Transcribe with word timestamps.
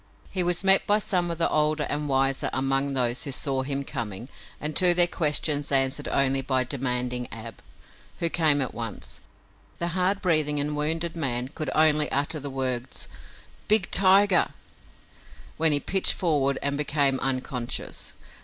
He 0.31 0.41
was 0.41 0.63
met 0.63 0.87
by 0.87 0.97
some 0.97 1.29
of 1.29 1.37
the 1.37 1.47
older 1.47 1.83
and 1.83 2.09
wiser 2.09 2.49
among 2.53 2.95
those 2.95 3.21
who 3.21 3.31
saw 3.31 3.61
him 3.61 3.83
coming 3.83 4.29
and 4.59 4.75
to 4.75 4.95
their 4.95 5.05
questions 5.05 5.71
answered 5.71 6.07
only 6.07 6.41
by 6.41 6.63
demanding 6.63 7.27
Ab, 7.31 7.61
who 8.17 8.27
came 8.27 8.61
at 8.61 8.73
once. 8.73 9.19
The 9.77 9.89
hard 9.89 10.19
breathing 10.19 10.59
and 10.59 10.75
wounded 10.75 11.15
man 11.15 11.49
could 11.49 11.69
only 11.75 12.11
utter 12.11 12.39
the 12.39 12.49
words 12.49 13.07
"Big 13.67 13.91
tiger," 13.91 14.47
when 15.57 15.71
he 15.71 15.79
pitched 15.79 16.13
forward 16.13 16.57
and 16.63 16.77
became 16.79 17.19
unconscious. 17.19 18.13